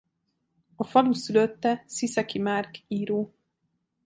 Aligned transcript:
A 0.75 0.83
falu 0.83 1.13
szülötte 1.13 1.83
Sziszeki 1.87 2.39
Márk 2.39 2.77
író. 2.87 3.33